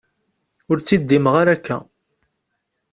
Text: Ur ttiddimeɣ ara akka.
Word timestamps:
Ur 0.69 0.77
ttiddimeɣ 0.79 1.33
ara 1.41 1.51
akka. 1.55 1.77